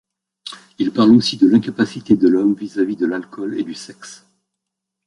[0.79, 4.25] Il parle aussi de l'incapacité de l'Homme vis-à-vis de l'alcool et du sexe.